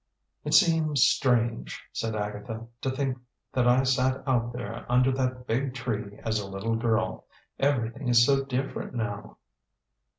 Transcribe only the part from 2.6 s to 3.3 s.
"to think